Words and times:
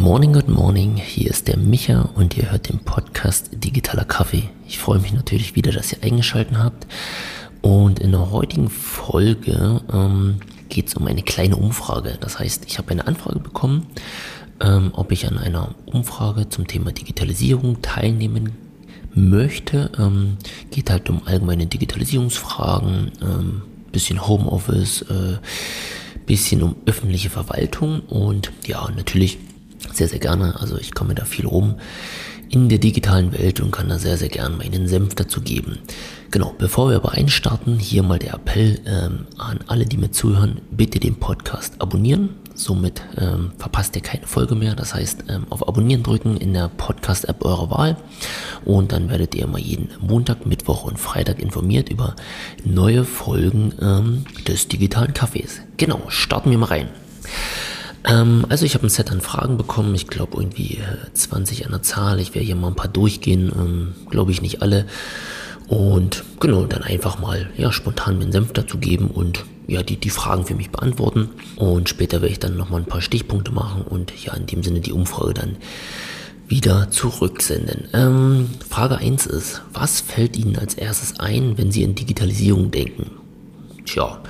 morning, 0.00 0.32
good 0.32 0.48
morning. 0.48 0.96
Hier 0.96 1.28
ist 1.28 1.46
der 1.46 1.58
Micha 1.58 2.08
und 2.14 2.34
ihr 2.34 2.50
hört 2.50 2.70
den 2.70 2.78
Podcast 2.78 3.50
Digitaler 3.52 4.06
Kaffee. 4.06 4.48
Ich 4.66 4.78
freue 4.78 4.98
mich 4.98 5.12
natürlich 5.12 5.56
wieder, 5.56 5.72
dass 5.72 5.92
ihr 5.92 6.02
eingeschaltet 6.02 6.56
habt. 6.56 6.86
Und 7.60 7.98
in 7.98 8.12
der 8.12 8.30
heutigen 8.30 8.70
Folge 8.70 9.82
ähm, 9.92 10.40
geht 10.70 10.88
es 10.88 10.94
um 10.94 11.06
eine 11.06 11.20
kleine 11.22 11.56
Umfrage. 11.56 12.16
Das 12.18 12.38
heißt, 12.38 12.64
ich 12.66 12.78
habe 12.78 12.90
eine 12.92 13.06
Anfrage 13.06 13.40
bekommen, 13.40 13.88
ähm, 14.60 14.90
ob 14.94 15.12
ich 15.12 15.26
an 15.26 15.36
einer 15.36 15.74
Umfrage 15.84 16.48
zum 16.48 16.66
Thema 16.66 16.92
Digitalisierung 16.92 17.82
teilnehmen 17.82 18.52
möchte. 19.14 19.90
Ähm, 19.98 20.38
geht 20.70 20.88
halt 20.88 21.10
um 21.10 21.26
allgemeine 21.26 21.66
Digitalisierungsfragen, 21.66 23.12
ähm, 23.20 23.62
bisschen 23.92 24.26
Homeoffice, 24.26 25.02
äh, 25.02 25.36
bisschen 26.24 26.62
um 26.62 26.76
öffentliche 26.86 27.28
Verwaltung 27.28 28.00
und 28.08 28.50
ja, 28.66 28.88
natürlich 28.96 29.38
sehr, 30.00 30.08
sehr 30.08 30.18
gerne. 30.18 30.58
Also 30.58 30.78
ich 30.78 30.94
komme 30.94 31.14
da 31.14 31.26
viel 31.26 31.46
rum 31.46 31.74
in 32.48 32.70
der 32.70 32.78
digitalen 32.78 33.32
Welt 33.32 33.60
und 33.60 33.70
kann 33.70 33.90
da 33.90 33.98
sehr, 33.98 34.16
sehr 34.16 34.30
gerne 34.30 34.56
meinen 34.56 34.88
Senf 34.88 35.14
dazu 35.14 35.42
geben. 35.42 35.78
Genau, 36.30 36.54
bevor 36.56 36.88
wir 36.88 36.96
aber 36.96 37.12
einstarten, 37.12 37.78
hier 37.78 38.02
mal 38.02 38.18
der 38.18 38.32
Appell 38.34 38.80
ähm, 38.86 39.26
an 39.36 39.60
alle, 39.66 39.84
die 39.84 39.98
mir 39.98 40.10
zuhören, 40.10 40.62
bitte 40.70 41.00
den 41.00 41.16
Podcast 41.16 41.74
abonnieren. 41.82 42.30
Somit 42.54 43.02
ähm, 43.18 43.52
verpasst 43.58 43.94
ihr 43.94 44.02
keine 44.02 44.26
Folge 44.26 44.54
mehr. 44.54 44.74
Das 44.74 44.94
heißt, 44.94 45.24
ähm, 45.28 45.46
auf 45.50 45.68
Abonnieren 45.68 46.02
drücken 46.02 46.38
in 46.38 46.54
der 46.54 46.68
Podcast-App 46.68 47.44
eurer 47.44 47.70
Wahl 47.70 47.96
und 48.64 48.92
dann 48.92 49.10
werdet 49.10 49.34
ihr 49.34 49.44
immer 49.44 49.58
jeden 49.58 49.90
Montag, 50.00 50.46
Mittwoch 50.46 50.84
und 50.84 50.98
Freitag 50.98 51.40
informiert 51.40 51.90
über 51.90 52.16
neue 52.64 53.04
Folgen 53.04 53.74
ähm, 53.82 54.24
des 54.48 54.66
digitalen 54.66 55.12
Cafés. 55.12 55.60
Genau, 55.76 56.00
starten 56.08 56.50
wir 56.50 56.58
mal 56.58 56.66
rein. 56.66 56.88
Ähm, 58.10 58.44
also 58.48 58.66
ich 58.66 58.74
habe 58.74 58.86
ein 58.86 58.90
Set 58.90 59.10
an 59.10 59.20
Fragen 59.20 59.56
bekommen, 59.56 59.94
ich 59.94 60.08
glaube 60.08 60.36
irgendwie 60.38 60.78
20 61.14 61.62
äh, 61.62 61.64
an 61.66 61.70
der 61.70 61.82
Zahl. 61.82 62.20
Ich 62.20 62.34
werde 62.34 62.46
hier 62.46 62.56
mal 62.56 62.68
ein 62.68 62.76
paar 62.76 62.88
durchgehen, 62.88 63.52
ähm, 63.54 63.94
glaube 64.10 64.32
ich 64.32 64.42
nicht 64.42 64.62
alle. 64.62 64.86
Und 65.68 66.24
genau, 66.40 66.64
dann 66.64 66.82
einfach 66.82 67.20
mal 67.20 67.48
ja, 67.56 67.70
spontan 67.70 68.18
meinen 68.18 68.32
Senf 68.32 68.52
dazu 68.52 68.78
geben 68.78 69.06
und 69.06 69.44
ja, 69.68 69.84
die, 69.84 69.96
die 69.96 70.10
Fragen 70.10 70.44
für 70.44 70.56
mich 70.56 70.70
beantworten. 70.70 71.28
Und 71.54 71.88
später 71.88 72.20
werde 72.20 72.32
ich 72.32 72.40
dann 72.40 72.56
nochmal 72.56 72.80
ein 72.80 72.88
paar 72.88 73.00
Stichpunkte 73.00 73.52
machen 73.52 73.82
und 73.82 74.12
ja, 74.24 74.34
in 74.34 74.46
dem 74.46 74.64
Sinne 74.64 74.80
die 74.80 74.92
Umfrage 74.92 75.34
dann 75.34 75.56
wieder 76.48 76.90
zurücksenden. 76.90 77.84
Ähm, 77.92 78.50
Frage 78.68 78.98
1 78.98 79.26
ist, 79.26 79.62
was 79.72 80.00
fällt 80.00 80.36
Ihnen 80.36 80.56
als 80.56 80.74
erstes 80.74 81.20
ein, 81.20 81.56
wenn 81.56 81.70
Sie 81.70 81.84
in 81.84 81.94
Digitalisierung 81.94 82.72
denken? 82.72 83.12
Tja, 83.86 84.20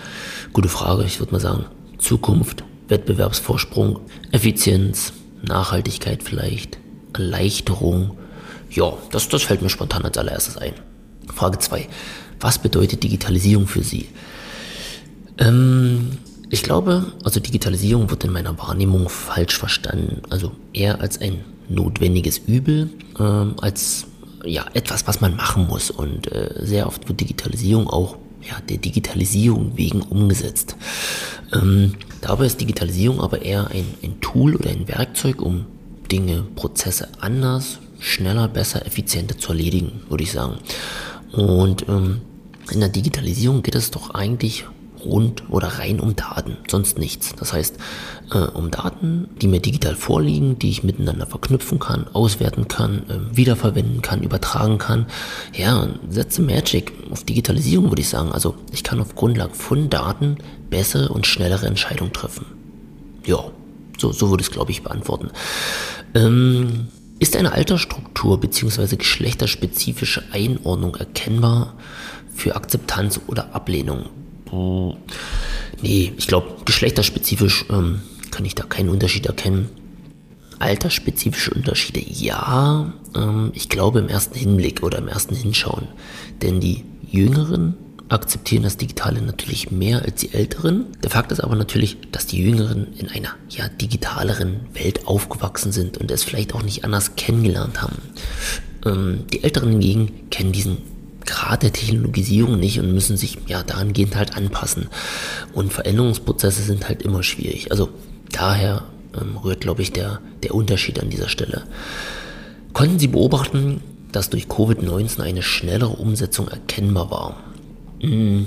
gute 0.52 0.68
Frage. 0.68 1.04
Ich 1.04 1.18
würde 1.20 1.32
mal 1.32 1.40
sagen, 1.40 1.64
Zukunft, 1.96 2.64
Wettbewerbsvorsprung, 2.90 4.00
Effizienz, 4.32 5.12
Nachhaltigkeit 5.42 6.22
vielleicht, 6.22 6.78
Erleichterung. 7.12 8.16
Ja, 8.70 8.92
das, 9.10 9.28
das 9.28 9.42
fällt 9.42 9.62
mir 9.62 9.70
spontan 9.70 10.04
als 10.04 10.18
allererstes 10.18 10.56
ein. 10.56 10.74
Frage 11.34 11.58
2. 11.58 11.88
Was 12.40 12.58
bedeutet 12.58 13.02
Digitalisierung 13.02 13.66
für 13.66 13.82
Sie? 13.82 14.08
Ähm, 15.38 16.18
ich 16.50 16.62
glaube, 16.62 17.12
also 17.24 17.40
Digitalisierung 17.40 18.10
wird 18.10 18.24
in 18.24 18.32
meiner 18.32 18.58
Wahrnehmung 18.58 19.08
falsch 19.08 19.56
verstanden. 19.56 20.22
Also 20.30 20.52
eher 20.72 21.00
als 21.00 21.20
ein 21.20 21.44
notwendiges 21.68 22.38
Übel, 22.38 22.90
ähm, 23.18 23.54
als 23.60 24.06
ja, 24.44 24.66
etwas, 24.74 25.06
was 25.06 25.20
man 25.20 25.36
machen 25.36 25.66
muss. 25.66 25.90
Und 25.90 26.30
äh, 26.32 26.54
sehr 26.62 26.86
oft 26.86 27.08
wird 27.08 27.20
Digitalisierung 27.20 27.88
auch 27.88 28.16
ja, 28.42 28.58
der 28.68 28.78
Digitalisierung 28.78 29.76
wegen 29.76 30.02
umgesetzt. 30.02 30.76
Ähm, 31.52 31.94
dabei 32.20 32.46
ist 32.46 32.60
Digitalisierung 32.60 33.20
aber 33.20 33.42
eher 33.42 33.68
ein, 33.68 33.86
ein 34.02 34.20
Tool 34.20 34.56
oder 34.56 34.70
ein 34.70 34.88
Werkzeug, 34.88 35.42
um 35.42 35.66
Dinge, 36.10 36.44
Prozesse 36.56 37.08
anders, 37.20 37.78
schneller, 37.98 38.48
besser, 38.48 38.84
effizienter 38.86 39.38
zu 39.38 39.52
erledigen, 39.52 40.02
würde 40.08 40.24
ich 40.24 40.32
sagen. 40.32 40.58
Und 41.32 41.88
ähm, 41.88 42.20
in 42.70 42.80
der 42.80 42.88
Digitalisierung 42.88 43.62
geht 43.62 43.74
es 43.74 43.90
doch 43.90 44.10
eigentlich 44.10 44.64
rund 45.04 45.44
oder 45.50 45.68
rein 45.78 46.00
um 46.00 46.16
Daten, 46.16 46.56
sonst 46.68 46.98
nichts. 46.98 47.34
Das 47.36 47.52
heißt, 47.52 47.76
äh, 48.32 48.38
um 48.38 48.70
Daten, 48.70 49.28
die 49.40 49.48
mir 49.48 49.60
digital 49.60 49.94
vorliegen, 49.94 50.58
die 50.58 50.70
ich 50.70 50.82
miteinander 50.82 51.26
verknüpfen 51.26 51.78
kann, 51.78 52.06
auswerten 52.12 52.68
kann, 52.68 53.02
äh, 53.08 53.36
wiederverwenden 53.36 54.02
kann, 54.02 54.22
übertragen 54.22 54.78
kann. 54.78 55.06
Ja, 55.52 55.88
setze 56.08 56.42
Magic 56.42 56.92
auf 57.10 57.24
Digitalisierung, 57.24 57.90
würde 57.90 58.02
ich 58.02 58.08
sagen. 58.08 58.32
Also 58.32 58.54
ich 58.72 58.84
kann 58.84 59.00
auf 59.00 59.14
Grundlage 59.14 59.54
von 59.54 59.90
Daten 59.90 60.36
bessere 60.70 61.08
und 61.08 61.26
schnellere 61.26 61.66
Entscheidungen 61.66 62.12
treffen. 62.12 62.46
Ja, 63.26 63.44
so, 63.98 64.12
so 64.12 64.30
würde 64.30 64.42
ich 64.42 64.48
es, 64.48 64.52
glaube 64.52 64.70
ich, 64.70 64.82
beantworten. 64.82 65.30
Ähm, 66.14 66.88
ist 67.18 67.36
eine 67.36 67.52
Altersstruktur 67.52 68.40
bzw. 68.40 68.96
geschlechterspezifische 68.96 70.22
Einordnung 70.32 70.96
erkennbar 70.96 71.74
für 72.34 72.56
Akzeptanz 72.56 73.20
oder 73.26 73.54
Ablehnung? 73.54 74.06
Hm, 74.50 74.94
nee, 75.82 76.12
ich 76.16 76.26
glaube, 76.26 76.56
geschlechterspezifisch 76.64 77.66
ähm, 77.70 78.00
kann 78.30 78.44
ich 78.44 78.54
da 78.54 78.64
keinen 78.64 78.88
Unterschied 78.88 79.26
erkennen. 79.26 79.68
Altersspezifische 80.58 81.52
Unterschiede, 81.52 82.00
ja, 82.00 82.92
ähm, 83.16 83.50
ich 83.54 83.68
glaube 83.68 83.98
im 84.00 84.08
ersten 84.08 84.38
Hinblick 84.38 84.82
oder 84.82 84.98
im 84.98 85.08
ersten 85.08 85.34
Hinschauen. 85.34 85.88
Denn 86.42 86.60
die 86.60 86.84
Jüngeren 87.10 87.74
akzeptieren 88.10 88.64
das 88.64 88.76
Digitale 88.76 89.22
natürlich 89.22 89.70
mehr 89.70 90.02
als 90.02 90.16
die 90.16 90.34
Älteren. 90.34 90.86
Der 91.02 91.10
Fakt 91.10 91.32
ist 91.32 91.40
aber 91.40 91.56
natürlich, 91.56 91.96
dass 92.12 92.26
die 92.26 92.42
Jüngeren 92.42 92.92
in 92.94 93.08
einer 93.08 93.30
ja 93.48 93.68
digitaleren 93.68 94.60
Welt 94.74 95.06
aufgewachsen 95.06 95.72
sind 95.72 95.96
und 95.98 96.10
es 96.10 96.24
vielleicht 96.24 96.54
auch 96.54 96.62
nicht 96.62 96.84
anders 96.84 97.16
kennengelernt 97.16 97.80
haben. 97.80 97.96
Ähm, 98.84 99.24
die 99.32 99.44
Älteren 99.44 99.70
hingegen 99.70 100.28
kennen 100.30 100.52
diesen 100.52 100.78
Grad 101.30 101.62
der 101.62 101.72
Technologisierung 101.72 102.58
nicht 102.58 102.80
und 102.80 102.92
müssen 102.92 103.16
sich 103.16 103.38
ja 103.46 103.62
dahingehend 103.62 104.16
halt 104.16 104.36
anpassen. 104.36 104.88
Und 105.52 105.72
Veränderungsprozesse 105.72 106.62
sind 106.62 106.88
halt 106.88 107.02
immer 107.02 107.22
schwierig. 107.22 107.70
Also 107.70 107.88
daher 108.32 108.82
ähm, 109.14 109.36
rührt, 109.36 109.60
glaube 109.60 109.82
ich, 109.82 109.92
der, 109.92 110.20
der 110.42 110.54
Unterschied 110.54 111.00
an 111.00 111.08
dieser 111.08 111.28
Stelle. 111.28 111.62
Konnten 112.72 112.98
Sie 112.98 113.06
beobachten, 113.06 113.80
dass 114.10 114.30
durch 114.30 114.46
Covid-19 114.46 115.20
eine 115.20 115.42
schnellere 115.42 115.90
Umsetzung 115.92 116.48
erkennbar 116.48 117.10
war? 117.12 117.36
Mm, 118.02 118.46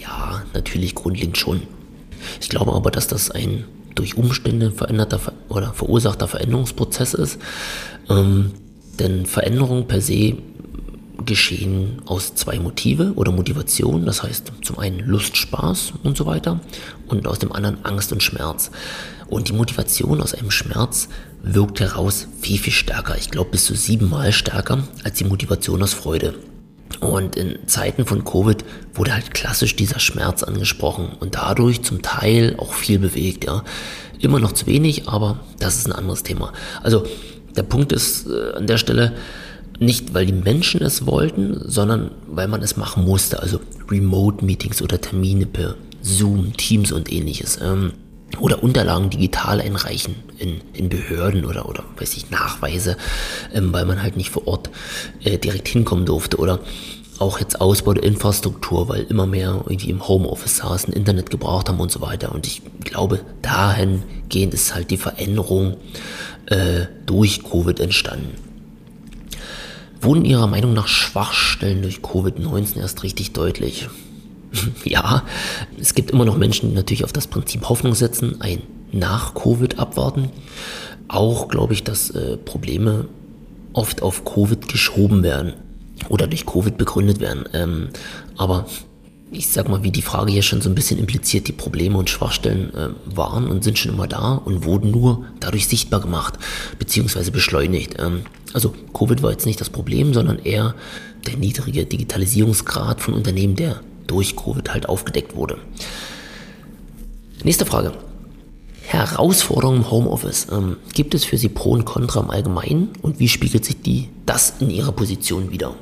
ja, 0.00 0.42
natürlich 0.52 0.96
grundlegend 0.96 1.38
schon. 1.38 1.62
Ich 2.40 2.48
glaube 2.48 2.72
aber, 2.72 2.90
dass 2.90 3.06
das 3.06 3.30
ein 3.30 3.64
durch 3.94 4.16
Umstände 4.16 4.72
veränderter 4.72 5.20
oder 5.48 5.72
verursachter 5.72 6.26
Veränderungsprozess 6.26 7.14
ist. 7.14 7.38
Ähm, 8.10 8.50
denn 8.98 9.26
Veränderungen 9.26 9.86
per 9.86 10.00
se 10.00 10.36
geschehen 11.26 12.02
aus 12.06 12.34
zwei 12.34 12.58
Motive 12.58 13.12
oder 13.16 13.32
Motivationen, 13.32 14.06
das 14.06 14.22
heißt 14.22 14.52
zum 14.62 14.78
einen 14.78 15.00
Lust, 15.00 15.36
Spaß 15.36 15.94
und 16.02 16.16
so 16.16 16.26
weiter 16.26 16.60
und 17.08 17.26
aus 17.26 17.38
dem 17.38 17.52
anderen 17.52 17.84
Angst 17.84 18.12
und 18.12 18.22
Schmerz. 18.22 18.70
Und 19.28 19.48
die 19.48 19.52
Motivation 19.52 20.20
aus 20.20 20.34
einem 20.34 20.50
Schmerz 20.52 21.08
wirkt 21.42 21.80
heraus 21.80 22.28
viel, 22.40 22.58
viel 22.58 22.72
stärker. 22.72 23.16
Ich 23.18 23.30
glaube 23.30 23.50
bis 23.50 23.64
zu 23.64 23.74
siebenmal 23.74 24.32
stärker 24.32 24.84
als 25.04 25.18
die 25.18 25.24
Motivation 25.24 25.82
aus 25.82 25.94
Freude. 25.94 26.34
Und 27.00 27.36
in 27.36 27.58
Zeiten 27.66 28.06
von 28.06 28.24
Covid 28.24 28.64
wurde 28.94 29.12
halt 29.12 29.34
klassisch 29.34 29.76
dieser 29.76 29.98
Schmerz 29.98 30.42
angesprochen 30.42 31.08
und 31.18 31.34
dadurch 31.34 31.82
zum 31.82 32.02
Teil 32.02 32.54
auch 32.58 32.72
viel 32.72 32.98
bewegt, 32.98 33.44
ja. 33.44 33.64
Immer 34.18 34.38
noch 34.38 34.52
zu 34.52 34.66
wenig, 34.66 35.08
aber 35.08 35.40
das 35.58 35.76
ist 35.76 35.86
ein 35.86 35.92
anderes 35.92 36.22
Thema. 36.22 36.52
Also 36.82 37.04
der 37.54 37.64
Punkt 37.64 37.92
ist 37.92 38.26
äh, 38.26 38.52
an 38.52 38.66
der 38.66 38.78
Stelle 38.78 39.12
nicht, 39.78 40.14
weil 40.14 40.26
die 40.26 40.32
Menschen 40.32 40.82
es 40.82 41.06
wollten, 41.06 41.60
sondern 41.68 42.10
weil 42.26 42.48
man 42.48 42.62
es 42.62 42.76
machen 42.76 43.04
musste. 43.04 43.40
Also 43.42 43.60
Remote-Meetings 43.90 44.82
oder 44.82 45.00
Termine 45.00 45.46
per 45.46 45.76
Zoom, 46.02 46.56
Teams 46.56 46.92
und 46.92 47.12
ähnliches. 47.12 47.58
Ähm, 47.62 47.92
oder 48.40 48.62
Unterlagen 48.62 49.08
digital 49.08 49.60
einreichen 49.60 50.16
in, 50.38 50.60
in 50.72 50.88
Behörden 50.88 51.44
oder, 51.44 51.68
oder 51.68 51.84
weiß 51.96 52.16
ich, 52.16 52.30
Nachweise, 52.30 52.96
ähm, 53.54 53.72
weil 53.72 53.86
man 53.86 54.02
halt 54.02 54.16
nicht 54.16 54.30
vor 54.30 54.46
Ort 54.46 54.70
äh, 55.24 55.38
direkt 55.38 55.68
hinkommen 55.68 56.06
durfte. 56.06 56.36
Oder 56.38 56.60
auch 57.18 57.40
jetzt 57.40 57.60
Ausbau 57.60 57.94
der 57.94 58.04
Infrastruktur, 58.04 58.88
weil 58.88 59.02
immer 59.04 59.26
mehr 59.26 59.62
irgendwie 59.66 59.90
im 59.90 60.06
Homeoffice 60.06 60.58
saßen, 60.58 60.92
Internet 60.92 61.30
gebraucht 61.30 61.68
haben 61.68 61.80
und 61.80 61.90
so 61.90 62.00
weiter. 62.00 62.32
Und 62.32 62.46
ich 62.46 62.62
glaube, 62.84 63.20
dahingehend 63.42 64.52
ist 64.52 64.74
halt 64.74 64.90
die 64.90 64.98
Veränderung 64.98 65.76
äh, 66.46 66.86
durch 67.06 67.42
Covid 67.42 67.80
entstanden. 67.80 68.45
Wurden 70.00 70.24
Ihrer 70.24 70.46
Meinung 70.46 70.74
nach 70.74 70.88
Schwachstellen 70.88 71.82
durch 71.82 71.98
Covid-19 71.98 72.78
erst 72.78 73.02
richtig 73.02 73.32
deutlich? 73.32 73.88
ja, 74.84 75.22
es 75.80 75.94
gibt 75.94 76.10
immer 76.10 76.24
noch 76.24 76.36
Menschen, 76.36 76.70
die 76.70 76.74
natürlich 76.74 77.04
auf 77.04 77.12
das 77.12 77.26
Prinzip 77.26 77.68
Hoffnung 77.68 77.94
setzen, 77.94 78.40
ein 78.40 78.62
Nach-Covid 78.92 79.78
abwarten. 79.78 80.30
Auch 81.08 81.48
glaube 81.48 81.72
ich, 81.72 81.84
dass 81.84 82.10
äh, 82.10 82.36
Probleme 82.36 83.06
oft 83.72 84.02
auf 84.02 84.24
Covid 84.24 84.68
geschoben 84.68 85.22
werden 85.22 85.54
oder 86.08 86.26
durch 86.26 86.46
Covid 86.46 86.76
begründet 86.76 87.20
werden. 87.20 87.44
Ähm, 87.52 87.88
aber 88.36 88.66
ich 89.30 89.48
sag 89.48 89.68
mal, 89.68 89.82
wie 89.82 89.90
die 89.90 90.02
Frage 90.02 90.30
hier 90.32 90.42
schon 90.42 90.60
so 90.60 90.68
ein 90.68 90.74
bisschen 90.74 90.98
impliziert, 90.98 91.48
die 91.48 91.52
Probleme 91.52 91.98
und 91.98 92.08
Schwachstellen 92.08 92.72
äh, 92.74 92.88
waren 93.04 93.48
und 93.48 93.64
sind 93.64 93.78
schon 93.78 93.92
immer 93.92 94.06
da 94.06 94.34
und 94.34 94.64
wurden 94.64 94.90
nur 94.90 95.24
dadurch 95.40 95.66
sichtbar 95.66 96.00
gemacht, 96.00 96.34
beziehungsweise 96.78 97.32
beschleunigt. 97.32 97.96
Ähm, 97.98 98.22
also 98.52 98.72
Covid 98.94 99.22
war 99.22 99.32
jetzt 99.32 99.46
nicht 99.46 99.60
das 99.60 99.70
Problem, 99.70 100.14
sondern 100.14 100.38
eher 100.38 100.74
der 101.26 101.36
niedrige 101.36 101.84
Digitalisierungsgrad 101.86 103.00
von 103.00 103.14
Unternehmen, 103.14 103.56
der 103.56 103.80
durch 104.06 104.36
Covid 104.36 104.72
halt 104.72 104.88
aufgedeckt 104.88 105.34
wurde. 105.34 105.58
Nächste 107.42 107.66
Frage. 107.66 107.92
Herausforderungen 108.82 109.78
im 109.78 109.90
Homeoffice. 109.90 110.46
Ähm, 110.52 110.76
gibt 110.94 111.14
es 111.14 111.24
für 111.24 111.36
Sie 111.36 111.48
Pro 111.48 111.72
und 111.72 111.84
Contra 111.84 112.20
im 112.20 112.30
Allgemeinen 112.30 112.90
und 113.02 113.18
wie 113.18 113.28
spiegelt 113.28 113.64
sich 113.64 113.82
die, 113.82 114.08
das 114.24 114.54
in 114.60 114.70
Ihrer 114.70 114.92
Position 114.92 115.50
wieder? 115.50 115.74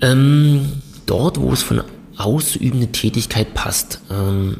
Ähm, 0.00 0.82
dort, 1.08 1.40
wo 1.40 1.52
es 1.52 1.62
von 1.62 1.82
auszuübende 2.16 2.88
Tätigkeit 2.88 3.54
passt 3.54 4.00
ähm, 4.10 4.58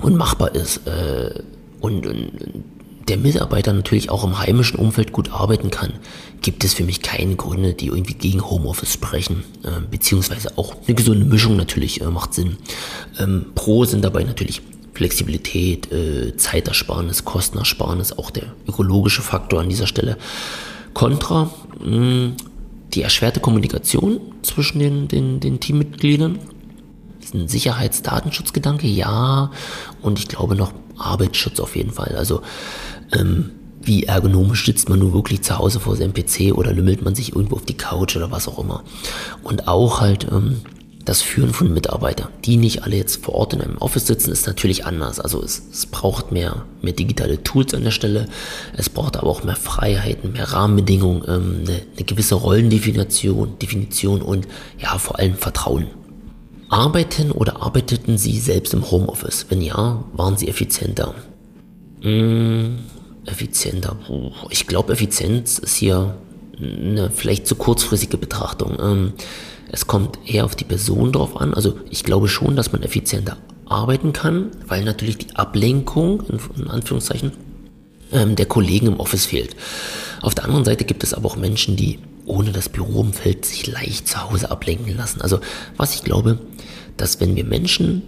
und 0.00 0.16
machbar 0.16 0.54
ist 0.54 0.86
äh, 0.86 1.42
und, 1.80 2.06
und 2.06 2.64
der 3.08 3.16
Mitarbeiter 3.16 3.72
natürlich 3.72 4.08
auch 4.08 4.22
im 4.24 4.38
heimischen 4.38 4.78
Umfeld 4.78 5.12
gut 5.12 5.32
arbeiten 5.32 5.70
kann, 5.70 5.94
gibt 6.42 6.62
es 6.64 6.74
für 6.74 6.84
mich 6.84 7.02
keine 7.02 7.34
Gründe, 7.34 7.74
die 7.74 7.86
irgendwie 7.86 8.14
gegen 8.14 8.48
Homeoffice 8.48 8.92
sprechen. 8.92 9.42
Äh, 9.64 9.80
beziehungsweise 9.90 10.56
auch 10.56 10.76
eine 10.86 10.94
gesunde 10.94 11.24
Mischung 11.24 11.56
natürlich 11.56 12.00
äh, 12.00 12.04
macht 12.04 12.34
Sinn. 12.34 12.56
Ähm, 13.18 13.46
Pro 13.54 13.84
sind 13.84 14.04
dabei 14.04 14.22
natürlich 14.22 14.62
Flexibilität, 14.94 15.90
äh, 15.90 16.36
Zeitersparnis, 16.36 17.24
Kostenersparnis, 17.24 18.12
auch 18.12 18.30
der 18.30 18.54
ökologische 18.68 19.22
Faktor 19.22 19.60
an 19.60 19.68
dieser 19.68 19.86
Stelle. 19.86 20.16
Contra, 20.94 21.50
mh, 21.84 22.32
die 22.94 23.02
erschwerte 23.02 23.40
Kommunikation 23.40 24.20
zwischen 24.42 24.78
den, 24.78 25.08
den, 25.08 25.40
den 25.40 25.60
Teammitgliedern. 25.60 26.38
Diesen 27.22 27.48
Sicherheitsdatenschutzgedanke, 27.48 28.86
ja. 28.86 29.50
Und 30.02 30.18
ich 30.18 30.28
glaube 30.28 30.56
noch 30.56 30.72
Arbeitsschutz 30.96 31.60
auf 31.60 31.76
jeden 31.76 31.92
Fall. 31.92 32.14
Also 32.16 32.42
ähm, 33.12 33.50
wie 33.82 34.04
ergonomisch 34.04 34.66
sitzt 34.66 34.88
man 34.88 34.98
nur 34.98 35.14
wirklich 35.14 35.42
zu 35.42 35.58
Hause 35.58 35.80
vor 35.80 35.96
seinem 35.96 36.12
PC 36.12 36.52
oder 36.54 36.72
lümmelt 36.72 37.02
man 37.02 37.14
sich 37.14 37.34
irgendwo 37.34 37.56
auf 37.56 37.64
die 37.64 37.76
Couch 37.76 38.16
oder 38.16 38.30
was 38.30 38.48
auch 38.48 38.58
immer. 38.58 38.82
Und 39.42 39.68
auch 39.68 40.00
halt 40.00 40.26
ähm, 40.30 40.60
das 41.04 41.22
Führen 41.22 41.52
von 41.52 41.72
Mitarbeitern, 41.72 42.28
die 42.44 42.56
nicht 42.56 42.82
alle 42.82 42.96
jetzt 42.96 43.24
vor 43.24 43.34
Ort 43.34 43.54
in 43.54 43.62
einem 43.62 43.78
Office 43.78 44.06
sitzen, 44.06 44.30
ist 44.30 44.46
natürlich 44.46 44.84
anders. 44.84 45.18
Also 45.18 45.42
es, 45.42 45.62
es 45.72 45.86
braucht 45.86 46.30
mehr, 46.30 46.66
mehr 46.82 46.92
digitale 46.92 47.42
Tools 47.42 47.72
an 47.74 47.84
der 47.84 47.90
Stelle. 47.90 48.28
Es 48.76 48.90
braucht 48.90 49.16
aber 49.16 49.28
auch 49.28 49.42
mehr 49.42 49.56
Freiheiten, 49.56 50.32
mehr 50.32 50.52
Rahmenbedingungen, 50.52 51.24
ähm, 51.26 51.60
eine, 51.66 51.80
eine 51.96 52.04
gewisse 52.04 52.34
Rollendefinition 52.34 53.58
Definition 53.58 54.20
und 54.20 54.46
ja, 54.78 54.98
vor 54.98 55.18
allem 55.18 55.34
Vertrauen. 55.34 55.86
Arbeiten 56.68 57.32
oder 57.32 57.62
arbeiteten 57.62 58.16
Sie 58.16 58.38
selbst 58.38 58.74
im 58.74 58.90
Homeoffice? 58.90 59.46
Wenn 59.48 59.60
ja, 59.60 60.04
waren 60.12 60.36
Sie 60.36 60.48
effizienter? 60.48 61.14
Mmh, 62.02 62.76
effizienter. 63.26 63.96
Ich 64.50 64.66
glaube, 64.66 64.92
Effizienz 64.92 65.58
ist 65.58 65.74
hier 65.74 66.14
eine 66.62 67.10
vielleicht 67.10 67.46
zu 67.46 67.54
kurzfristige 67.54 68.16
Betrachtung. 68.16 68.76
Ähm, 68.80 69.12
es 69.72 69.86
kommt 69.86 70.18
eher 70.26 70.44
auf 70.44 70.56
die 70.56 70.64
Person 70.64 71.12
drauf 71.12 71.40
an. 71.40 71.54
Also 71.54 71.78
ich 71.90 72.04
glaube 72.04 72.28
schon, 72.28 72.56
dass 72.56 72.72
man 72.72 72.82
effizienter 72.82 73.36
arbeiten 73.66 74.12
kann, 74.12 74.50
weil 74.66 74.84
natürlich 74.84 75.18
die 75.18 75.36
Ablenkung, 75.36 76.24
in, 76.56 76.68
Anführungszeichen, 76.68 77.32
ähm, 78.12 78.34
der 78.36 78.46
Kollegen 78.46 78.88
im 78.88 79.00
Office 79.00 79.26
fehlt. 79.26 79.54
Auf 80.22 80.34
der 80.34 80.44
anderen 80.44 80.64
Seite 80.64 80.84
gibt 80.84 81.04
es 81.04 81.14
aber 81.14 81.26
auch 81.26 81.36
Menschen, 81.36 81.76
die 81.76 82.00
ohne 82.26 82.52
das 82.52 82.68
Büroumfeld 82.68 83.44
sich 83.44 83.66
leicht 83.66 84.08
zu 84.08 84.28
Hause 84.28 84.50
ablenken 84.50 84.96
lassen. 84.96 85.20
Also 85.20 85.40
was 85.76 85.94
ich 85.94 86.02
glaube, 86.02 86.38
dass 86.96 87.20
wenn 87.20 87.36
wir 87.36 87.44
Menschen 87.44 88.02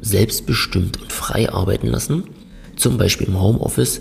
selbstbestimmt 0.00 1.00
und 1.00 1.12
frei 1.12 1.50
arbeiten 1.52 1.86
lassen, 1.86 2.24
zum 2.82 2.98
Beispiel 2.98 3.28
im 3.28 3.40
Homeoffice, 3.40 4.00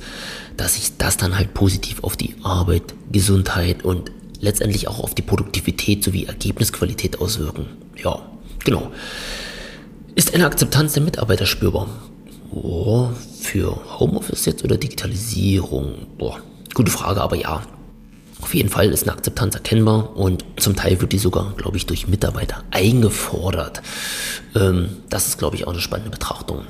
dass 0.57 0.75
sich 0.75 0.97
das 0.97 1.17
dann 1.17 1.37
halt 1.37 1.53
positiv 1.53 2.03
auf 2.03 2.17
die 2.17 2.35
Arbeit, 2.43 2.93
Gesundheit 3.11 3.85
und 3.85 4.11
letztendlich 4.39 4.87
auch 4.87 4.99
auf 4.99 5.15
die 5.15 5.21
Produktivität 5.21 6.03
sowie 6.03 6.25
Ergebnisqualität 6.25 7.19
auswirken. 7.19 7.67
Ja, 8.03 8.19
genau. 8.63 8.91
Ist 10.15 10.33
eine 10.33 10.45
Akzeptanz 10.45 10.93
der 10.93 11.03
Mitarbeiter 11.03 11.45
spürbar? 11.45 11.87
Oh, 12.51 13.09
für 13.39 13.79
Homeoffice 13.99 14.45
jetzt 14.45 14.63
oder 14.63 14.77
Digitalisierung? 14.77 16.07
Boah, 16.17 16.39
gute 16.73 16.91
Frage, 16.91 17.21
aber 17.21 17.37
ja. 17.37 17.61
Auf 18.41 18.55
jeden 18.55 18.69
Fall 18.69 18.89
ist 18.89 19.03
eine 19.03 19.13
Akzeptanz 19.13 19.53
erkennbar 19.53 20.17
und 20.17 20.43
zum 20.57 20.75
Teil 20.75 20.99
wird 20.99 21.11
die 21.11 21.19
sogar, 21.19 21.53
glaube 21.55 21.77
ich, 21.77 21.85
durch 21.85 22.07
Mitarbeiter 22.07 22.63
eingefordert. 22.71 23.83
Ähm, 24.55 24.89
das 25.09 25.27
ist, 25.27 25.37
glaube 25.37 25.55
ich, 25.55 25.67
auch 25.67 25.71
eine 25.71 25.79
spannende 25.79 26.09
Betrachtung. 26.09 26.65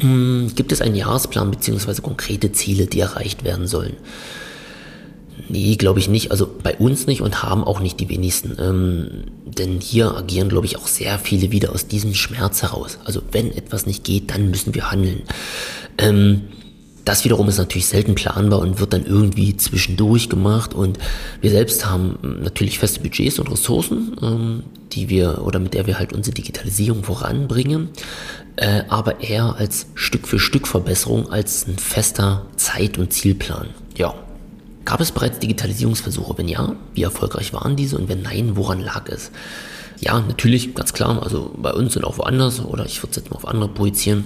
Hm, 0.00 0.52
gibt 0.54 0.72
es 0.72 0.80
einen 0.80 0.96
Jahresplan 0.96 1.50
bzw. 1.50 2.00
konkrete 2.00 2.52
Ziele, 2.52 2.86
die 2.86 3.00
erreicht 3.00 3.44
werden 3.44 3.66
sollen? 3.66 3.96
Nee, 5.48 5.76
glaube 5.76 5.98
ich 5.98 6.08
nicht. 6.08 6.30
Also 6.30 6.48
bei 6.62 6.76
uns 6.76 7.06
nicht 7.06 7.22
und 7.22 7.42
haben 7.42 7.64
auch 7.64 7.80
nicht 7.80 7.98
die 7.98 8.08
wenigsten. 8.08 8.56
Ähm, 8.58 9.24
denn 9.44 9.80
hier 9.80 10.16
agieren, 10.16 10.48
glaube 10.48 10.66
ich, 10.66 10.76
auch 10.76 10.86
sehr 10.86 11.18
viele 11.18 11.50
wieder 11.50 11.72
aus 11.72 11.86
diesem 11.86 12.14
Schmerz 12.14 12.62
heraus. 12.62 12.98
Also 13.04 13.20
wenn 13.32 13.50
etwas 13.56 13.86
nicht 13.86 14.04
geht, 14.04 14.30
dann 14.30 14.50
müssen 14.50 14.74
wir 14.74 14.90
handeln. 14.90 15.22
Ähm, 15.98 16.42
das 17.04 17.24
wiederum 17.24 17.48
ist 17.48 17.58
natürlich 17.58 17.86
selten 17.86 18.14
planbar 18.14 18.60
und 18.60 18.80
wird 18.80 18.92
dann 18.92 19.06
irgendwie 19.06 19.56
zwischendurch 19.56 20.28
gemacht. 20.28 20.74
Und 20.74 20.98
wir 21.40 21.50
selbst 21.50 21.86
haben 21.86 22.18
natürlich 22.42 22.78
feste 22.78 23.00
Budgets 23.00 23.38
und 23.38 23.50
Ressourcen, 23.50 24.16
ähm, 24.22 24.62
die 24.92 25.08
wir 25.08 25.42
oder 25.44 25.58
mit 25.58 25.74
der 25.74 25.86
wir 25.86 25.98
halt 25.98 26.12
unsere 26.12 26.34
Digitalisierung 26.34 27.04
voranbringen, 27.04 27.88
äh, 28.56 28.82
aber 28.88 29.20
eher 29.20 29.56
als 29.56 29.86
Stück 29.94 30.26
für 30.26 30.38
Stück 30.38 30.66
Verbesserung 30.66 31.30
als 31.30 31.66
ein 31.66 31.78
fester 31.78 32.46
Zeit- 32.56 32.98
und 32.98 33.12
Zielplan. 33.12 33.68
Ja. 33.96 34.14
Gab 34.84 35.00
es 35.00 35.12
bereits 35.12 35.38
Digitalisierungsversuche? 35.38 36.38
Wenn 36.38 36.48
ja, 36.48 36.74
wie 36.94 37.02
erfolgreich 37.02 37.52
waren 37.52 37.76
diese 37.76 37.98
und 37.98 38.08
wenn 38.08 38.22
nein, 38.22 38.56
woran 38.56 38.80
lag 38.80 39.08
es? 39.08 39.30
Ja, 40.00 40.18
natürlich, 40.20 40.74
ganz 40.74 40.94
klar, 40.94 41.22
also 41.22 41.54
bei 41.56 41.72
uns 41.72 41.96
und 41.96 42.04
auch 42.04 42.16
woanders, 42.16 42.64
oder 42.64 42.86
ich 42.86 43.02
würde 43.02 43.10
es 43.10 43.16
jetzt 43.16 43.30
mal 43.30 43.36
auf 43.36 43.46
andere 43.46 43.68
projizieren. 43.68 44.24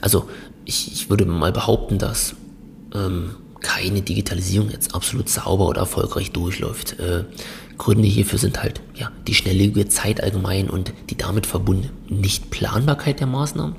Also 0.00 0.28
ich, 0.68 0.92
ich 0.92 1.10
würde 1.10 1.24
mal 1.24 1.52
behaupten, 1.52 1.98
dass 1.98 2.34
ähm, 2.94 3.34
keine 3.60 4.02
Digitalisierung 4.02 4.70
jetzt 4.70 4.94
absolut 4.94 5.28
sauber 5.28 5.66
oder 5.66 5.80
erfolgreich 5.80 6.30
durchläuft. 6.30 7.00
Äh, 7.00 7.24
Gründe 7.76 8.08
hierfür 8.08 8.38
sind 8.38 8.62
halt 8.62 8.80
ja 8.94 9.10
die 9.26 9.34
schnelllebige 9.34 9.88
Zeit 9.88 10.22
allgemein 10.22 10.68
und 10.68 10.92
die 11.10 11.16
damit 11.16 11.46
verbundene 11.46 11.90
Nichtplanbarkeit 12.08 13.20
der 13.20 13.26
Maßnahmen 13.26 13.76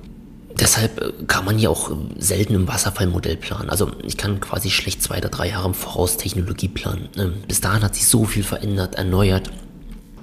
deshalb 0.59 1.01
äh, 1.01 1.11
kann 1.27 1.45
man 1.45 1.59
ja 1.59 1.69
auch 1.69 1.91
selten 2.17 2.53
im 2.53 2.67
Wasserfallmodell 2.67 3.37
planen. 3.37 3.69
Also 3.69 3.91
ich 4.03 4.17
kann 4.17 4.39
quasi 4.39 4.69
schlecht 4.69 5.01
zwei 5.01 5.17
oder 5.17 5.29
drei 5.29 5.49
Jahre 5.49 5.67
im 5.67 5.73
Voraus 5.73 6.17
Technologie 6.17 6.67
planen. 6.67 7.09
Ähm, 7.17 7.33
bis 7.47 7.61
dahin 7.61 7.83
hat 7.83 7.95
sich 7.95 8.07
so 8.07 8.25
viel 8.25 8.43
verändert, 8.43 8.95
erneuert. 8.95 9.49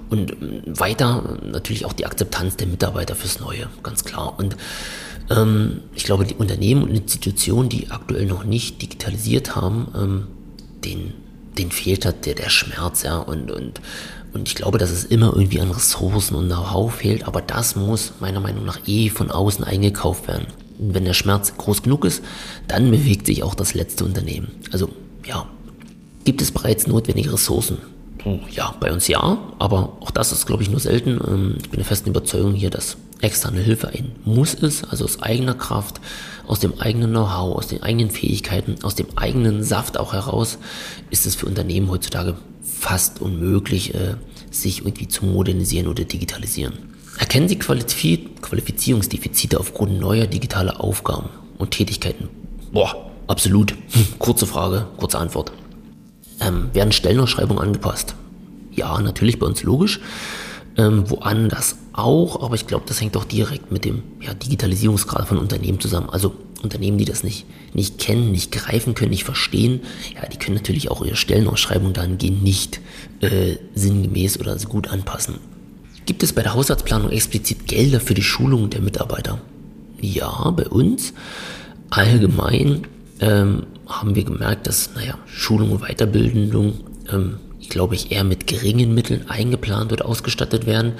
Und 0.09 0.31
ähm, 0.31 0.61
weiter 0.65 1.37
natürlich 1.43 1.85
auch 1.85 1.93
die 1.93 2.05
Akzeptanz 2.05 2.57
der 2.57 2.67
Mitarbeiter 2.67 3.15
fürs 3.15 3.39
Neue, 3.39 3.67
ganz 3.83 4.03
klar. 4.03 4.37
Und 4.37 4.55
ähm, 5.29 5.81
ich 5.95 6.03
glaube, 6.03 6.25
die 6.25 6.35
Unternehmen 6.35 6.83
und 6.83 6.89
Institutionen, 6.89 7.69
die 7.69 7.91
aktuell 7.91 8.25
noch 8.25 8.43
nicht 8.43 8.81
digitalisiert 8.81 9.55
haben, 9.55 9.87
ähm, 9.95 10.27
denen, 10.83 11.13
denen 11.57 11.71
fehlt 11.71 12.05
halt 12.05 12.25
der, 12.25 12.35
der 12.35 12.49
Schmerz, 12.49 13.03
ja. 13.03 13.17
Und, 13.17 13.51
und 13.51 13.81
und 14.33 14.47
ich 14.47 14.55
glaube, 14.55 14.77
dass 14.77 14.91
es 14.91 15.03
immer 15.03 15.33
irgendwie 15.33 15.61
an 15.61 15.71
Ressourcen 15.71 16.35
und 16.35 16.47
Know-how 16.47 16.93
fehlt, 16.93 17.27
aber 17.27 17.41
das 17.41 17.75
muss 17.75 18.13
meiner 18.19 18.39
Meinung 18.39 18.65
nach 18.65 18.79
eh 18.85 19.09
von 19.09 19.31
außen 19.31 19.63
eingekauft 19.63 20.27
werden. 20.27 20.45
Und 20.77 20.93
wenn 20.93 21.05
der 21.05 21.13
Schmerz 21.13 21.57
groß 21.57 21.81
genug 21.81 22.05
ist, 22.05 22.23
dann 22.67 22.91
bewegt 22.91 23.25
sich 23.25 23.41
auch 23.41 23.55
das 23.55 23.73
letzte 23.73 24.05
Unternehmen. 24.05 24.49
Also 24.71 24.89
ja, 25.25 25.47
gibt 26.23 26.41
es 26.41 26.51
bereits 26.51 26.87
notwendige 26.87 27.33
Ressourcen? 27.33 27.77
Ja, 28.51 28.73
bei 28.79 28.91
uns 28.91 29.07
ja, 29.07 29.37
aber 29.59 29.97
auch 29.99 30.11
das 30.11 30.31
ist, 30.31 30.45
glaube 30.45 30.63
ich, 30.63 30.69
nur 30.69 30.79
selten. 30.79 31.19
Ähm, 31.27 31.55
ich 31.61 31.69
bin 31.69 31.77
der 31.77 31.85
festen 31.85 32.09
Überzeugung 32.09 32.53
hier, 32.53 32.69
dass 32.69 32.97
externe 33.21 33.59
Hilfe 33.59 33.89
ein 33.89 34.11
Muss 34.25 34.53
ist, 34.53 34.85
also 34.85 35.05
aus 35.05 35.21
eigener 35.21 35.53
Kraft, 35.53 35.99
aus 36.45 36.59
dem 36.59 36.79
eigenen 36.79 37.11
Know-how, 37.11 37.55
aus 37.55 37.67
den 37.67 37.83
eigenen 37.83 38.11
Fähigkeiten, 38.11 38.75
aus 38.83 38.95
dem 38.95 39.07
eigenen 39.15 39.63
Saft 39.63 39.99
auch 39.99 40.13
heraus, 40.13 40.57
ist 41.09 41.25
es 41.25 41.35
für 41.35 41.45
Unternehmen 41.45 41.89
heutzutage 41.89 42.35
fast 42.61 43.21
unmöglich, 43.21 43.95
äh, 43.95 44.15
sich 44.51 44.79
irgendwie 44.79 45.07
zu 45.07 45.25
modernisieren 45.25 45.87
oder 45.87 46.03
digitalisieren. 46.03 46.73
Erkennen 47.19 47.49
Sie 47.49 47.57
Qualifizierungsdefizite 47.57 49.59
aufgrund 49.59 49.99
neuer 49.99 50.27
digitaler 50.27 50.81
Aufgaben 50.81 51.29
und 51.57 51.71
Tätigkeiten? 51.71 52.29
Boah, 52.71 53.11
absolut. 53.25 53.71
Hm, 53.71 54.19
kurze 54.19 54.45
Frage, 54.45 54.87
kurze 54.97 55.17
Antwort. 55.17 55.51
Ähm, 56.39 56.69
werden 56.73 56.91
Stellenausschreibungen 56.91 57.61
angepasst? 57.61 58.15
Ja, 58.71 58.99
natürlich 59.01 59.39
bei 59.39 59.47
uns 59.47 59.63
logisch. 59.63 59.99
Ähm, 60.77 61.09
woanders 61.09 61.77
auch, 61.93 62.43
aber 62.43 62.53
ich 62.53 62.67
glaube, 62.67 62.85
das 62.87 63.01
hängt 63.01 63.15
doch 63.15 63.25
direkt 63.25 63.71
mit 63.71 63.83
dem 63.83 64.03
ja, 64.21 64.35
Digitalisierungsgrad 64.35 65.27
von 65.27 65.39
Unternehmen 65.39 65.79
zusammen. 65.79 66.09
Also 66.11 66.35
Unternehmen, 66.61 66.99
die 66.99 67.05
das 67.05 67.23
nicht, 67.23 67.45
nicht 67.73 67.97
kennen, 67.97 68.31
nicht 68.31 68.51
greifen 68.51 68.93
können, 68.93 69.11
nicht 69.11 69.23
verstehen, 69.23 69.81
ja, 70.13 70.27
die 70.27 70.37
können 70.37 70.55
natürlich 70.55 70.91
auch 70.91 71.03
ihre 71.03 71.15
Stellenausschreibung 71.15 71.93
dahingehend 71.93 72.43
nicht 72.43 72.79
äh, 73.21 73.55
sinngemäß 73.73 74.39
oder 74.39 74.57
so 74.59 74.67
gut 74.67 74.87
anpassen. 74.89 75.35
Gibt 76.05 76.23
es 76.23 76.33
bei 76.33 76.41
der 76.43 76.53
Haushaltsplanung 76.53 77.11
explizit 77.11 77.67
Gelder 77.67 77.99
für 77.99 78.13
die 78.13 78.23
Schulung 78.23 78.69
der 78.69 78.81
Mitarbeiter? 78.81 79.39
Ja, 79.99 80.51
bei 80.51 80.67
uns. 80.67 81.13
Allgemein 81.89 82.87
ähm, 83.19 83.63
haben 83.87 84.15
wir 84.15 84.23
gemerkt, 84.23 84.67
dass, 84.67 84.91
naja, 84.95 85.17
Schulung 85.25 85.71
und 85.71 85.81
Weiterbildung, 85.81 86.79
ähm, 87.11 87.39
ich 87.59 87.69
glaube 87.69 87.95
ich, 87.95 88.11
eher 88.11 88.23
mit 88.23 88.47
geringen 88.47 88.93
Mitteln 88.93 89.29
eingeplant 89.29 89.91
oder 89.91 90.05
ausgestattet 90.05 90.65
werden 90.65 90.93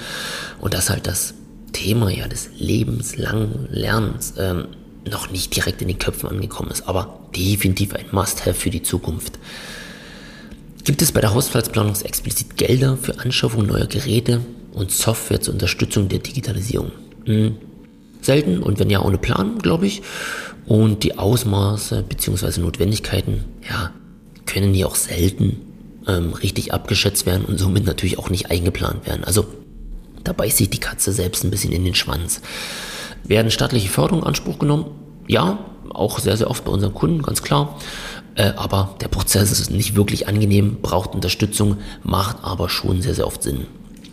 und 0.60 0.74
dass 0.74 0.90
halt 0.90 1.08
das 1.08 1.34
Thema 1.74 2.10
ja 2.10 2.28
des 2.28 2.50
lebenslangen 2.58 3.68
Lernens 3.70 4.34
ähm, 4.38 4.68
noch 5.10 5.30
nicht 5.32 5.56
direkt 5.56 5.82
in 5.82 5.88
den 5.88 6.00
Köpfen 6.00 6.30
angekommen 6.30 6.72
ist, 6.72 6.88
aber 6.88 7.20
definitiv 7.36 7.94
ein 7.94 8.06
Must-Have 8.12 8.54
für 8.54 8.70
die 8.70 8.84
Zukunft. 8.84 9.40
Gibt 10.84 11.02
es 11.02 11.12
bei 11.12 11.22
der 11.22 11.34
Haushaltsplanung 11.34 11.94
explizit 12.04 12.58
Gelder 12.58 12.98
für 12.98 13.20
Anschaffung 13.20 13.66
neuer 13.66 13.88
Geräte 13.88 14.42
und 14.74 14.92
Software 14.92 15.42
zur 15.42 15.54
Unterstützung 15.54 16.08
der 16.08 16.20
Digitalisierung? 16.20 16.92
Hm. 17.26 17.58
Selten 18.22 18.64
und 18.64 18.80
wenn 18.80 18.90
ja 18.90 19.02
ohne 19.02 19.18
Plan, 19.18 19.60
glaube 19.60 19.86
ich. 19.86 20.02
Und 20.68 21.04
die 21.04 21.18
Ausmaße 21.18 22.04
bzw. 22.04 22.60
Notwendigkeiten, 22.60 23.46
ja, 23.68 23.92
können 24.46 24.74
hier 24.74 24.88
auch 24.88 24.96
selten 24.96 25.62
ähm, 26.08 26.34
richtig 26.34 26.74
abgeschätzt 26.74 27.26
werden 27.26 27.46
und 27.46 27.58
somit 27.58 27.86
natürlich 27.86 28.20
auch 28.20 28.30
nicht 28.30 28.52
eingeplant 28.52 29.08
werden. 29.08 29.24
Also 29.24 29.46
da 30.24 30.34
beißt 30.34 30.58
sich 30.58 30.70
die 30.70 30.80
Katze 30.80 31.14
selbst 31.14 31.44
ein 31.44 31.52
bisschen 31.52 31.72
in 31.72 31.86
den 31.86 31.96
Schwanz. 31.96 32.42
Werden 33.24 33.50
staatliche 33.50 33.90
Förderungen 33.90 34.24
in 34.24 34.28
Anspruch 34.28 34.60
genommen? 34.60 34.86
Ja, 35.28 35.60
auch 35.94 36.20
sehr, 36.20 36.38
sehr 36.38 36.50
oft 36.50 36.66
bei 36.66 36.72
unseren 36.72 36.94
Kunden, 36.94 37.22
ganz 37.22 37.42
klar. 37.42 37.78
Äh, 38.36 38.52
aber 38.58 38.96
der 39.02 39.08
Prozess 39.08 39.52
ist 39.52 39.72
nicht 39.72 39.96
wirklich 39.96 40.28
angenehm, 40.28 40.78
braucht 40.82 41.16
Unterstützung, 41.16 41.78
macht 42.04 42.44
aber 42.44 42.70
schon 42.70 43.02
sehr, 43.02 43.16
sehr 43.16 43.26
oft 43.28 43.42
Sinn. 43.42 43.68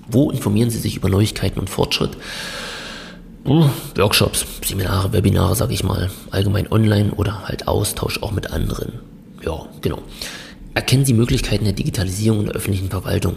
Wo 0.08 0.30
informieren 0.30 0.70
Sie 0.70 0.78
sich 0.78 0.96
über 0.96 1.08
Neuigkeiten 1.08 1.58
und 1.58 1.70
Fortschritt? 1.70 2.16
Uh, 3.46 3.68
Workshops, 3.96 4.46
Seminare, 4.64 5.12
Webinare, 5.12 5.54
sage 5.54 5.74
ich 5.74 5.84
mal, 5.84 6.10
allgemein 6.30 6.70
online 6.72 7.12
oder 7.12 7.46
halt 7.46 7.68
Austausch 7.68 8.22
auch 8.22 8.32
mit 8.32 8.50
anderen. 8.50 9.00
Ja, 9.44 9.66
genau. 9.82 9.98
Erkennen 10.72 11.04
Sie 11.04 11.12
Möglichkeiten 11.12 11.64
der 11.64 11.74
Digitalisierung 11.74 12.40
in 12.40 12.46
der 12.46 12.54
öffentlichen 12.54 12.88
Verwaltung? 12.88 13.36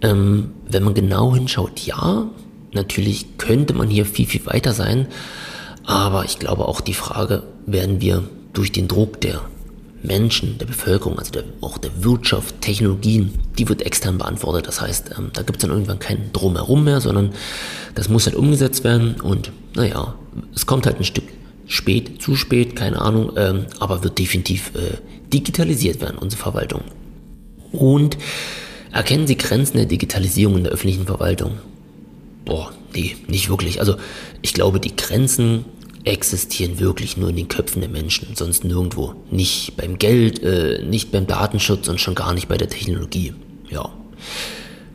Ähm, 0.00 0.54
wenn 0.66 0.82
man 0.82 0.94
genau 0.94 1.34
hinschaut, 1.34 1.80
ja, 1.80 2.26
natürlich 2.72 3.36
könnte 3.36 3.74
man 3.74 3.88
hier 3.88 4.06
viel, 4.06 4.26
viel 4.26 4.46
weiter 4.46 4.72
sein, 4.72 5.06
aber 5.84 6.24
ich 6.24 6.38
glaube 6.38 6.66
auch 6.66 6.80
die 6.80 6.94
Frage, 6.94 7.42
werden 7.66 8.00
wir 8.00 8.24
durch 8.54 8.72
den 8.72 8.88
Druck 8.88 9.20
der 9.20 9.42
Menschen, 10.02 10.58
der 10.58 10.66
Bevölkerung, 10.66 11.18
also 11.18 11.32
der, 11.32 11.44
auch 11.60 11.78
der 11.78 11.90
Wirtschaft, 12.02 12.60
Technologien, 12.60 13.38
die 13.58 13.68
wird 13.68 13.82
extern 13.82 14.18
beantwortet. 14.18 14.66
Das 14.66 14.80
heißt, 14.80 15.12
ähm, 15.18 15.30
da 15.32 15.42
gibt 15.42 15.58
es 15.58 15.62
dann 15.62 15.70
irgendwann 15.70 15.98
kein 15.98 16.32
Drumherum 16.32 16.84
mehr, 16.84 17.00
sondern 17.00 17.30
das 17.94 18.08
muss 18.08 18.26
halt 18.26 18.36
umgesetzt 18.36 18.84
werden 18.84 19.20
und 19.20 19.52
naja, 19.74 20.14
es 20.54 20.66
kommt 20.66 20.86
halt 20.86 20.98
ein 20.98 21.04
Stück 21.04 21.24
spät, 21.66 22.20
zu 22.20 22.36
spät, 22.36 22.76
keine 22.76 23.00
Ahnung, 23.00 23.32
ähm, 23.36 23.66
aber 23.78 24.02
wird 24.02 24.18
definitiv 24.18 24.72
äh, 24.74 24.98
digitalisiert 25.32 26.00
werden, 26.00 26.18
unsere 26.18 26.42
Verwaltung. 26.42 26.82
Und 27.72 28.18
erkennen 28.92 29.26
Sie 29.26 29.36
Grenzen 29.36 29.78
der 29.78 29.86
Digitalisierung 29.86 30.58
in 30.58 30.64
der 30.64 30.72
öffentlichen 30.72 31.06
Verwaltung? 31.06 31.52
Boah, 32.44 32.72
nee, 32.94 33.16
nicht 33.28 33.48
wirklich. 33.48 33.80
Also 33.80 33.96
ich 34.42 34.52
glaube, 34.52 34.80
die 34.80 34.94
Grenzen 34.94 35.64
existieren 36.04 36.80
wirklich 36.80 37.16
nur 37.16 37.30
in 37.30 37.36
den 37.36 37.48
Köpfen 37.48 37.80
der 37.80 37.90
Menschen, 37.90 38.34
sonst 38.34 38.64
nirgendwo. 38.64 39.14
Nicht 39.30 39.76
beim 39.76 39.98
Geld, 39.98 40.42
äh, 40.42 40.82
nicht 40.84 41.12
beim 41.12 41.26
Datenschutz 41.26 41.88
und 41.88 42.00
schon 42.00 42.14
gar 42.14 42.34
nicht 42.34 42.48
bei 42.48 42.56
der 42.56 42.68
Technologie. 42.68 43.34
Ja. 43.70 43.90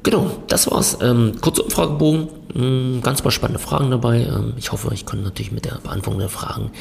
Genau, 0.03 0.31
das 0.47 0.71
war's. 0.71 0.97
Ähm, 1.01 1.33
kurzer 1.41 1.65
Umfragebogen, 1.65 2.29
ähm, 2.55 2.99
ganz 3.03 3.21
paar 3.21 3.31
spannende 3.31 3.59
Fragen 3.59 3.91
dabei. 3.91 4.21
Ähm, 4.21 4.53
ich 4.57 4.71
hoffe, 4.71 4.89
ich 4.93 5.05
konnte 5.05 5.25
natürlich 5.25 5.51
mit 5.51 5.65
der 5.65 5.79
Beantwortung 5.83 6.19
der 6.19 6.29
Fragen 6.29 6.71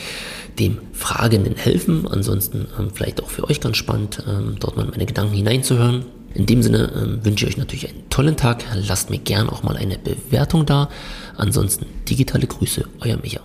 dem 0.59 0.78
Fragenden 0.92 1.56
helfen. 1.56 2.06
Ansonsten 2.09 2.68
ähm, 2.78 2.90
vielleicht 2.95 3.23
auch 3.23 3.30
für 3.30 3.45
euch 3.49 3.61
ganz 3.61 3.78
spannend, 3.78 4.23
ähm, 4.28 4.56
dort 4.61 4.76
mal 4.76 4.87
meine 4.87 5.06
Gedanken 5.06 5.35
hineinzuhören. 5.35 6.04
In 6.35 6.47
dem 6.47 6.62
Sinne 6.62 6.92
ähm, 6.95 7.25
wünsche 7.25 7.47
ich 7.47 7.52
euch 7.52 7.59
natürlich 7.59 7.88
einen 7.88 8.09
tollen 8.11 8.37
Tag. 8.37 8.64
Lasst 8.87 9.11
mir 9.11 9.18
gern 9.18 9.49
auch 9.49 9.62
mal 9.62 9.76
eine 9.76 9.99
Bewertung 9.99 10.66
da. 10.66 10.88
Ansonsten 11.37 11.87
digitale 12.09 12.47
Grüße, 12.47 12.85
euer 13.00 13.16
Micha. 13.16 13.40